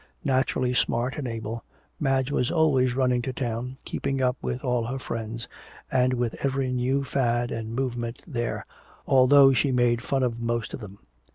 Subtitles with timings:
[0.25, 1.63] Naturally smart and able,
[1.99, 5.47] Madge was always running to town, keeping up with all her friends
[5.91, 8.65] and with every new fad and movement there,
[9.05, 10.97] although she made fun of most of them.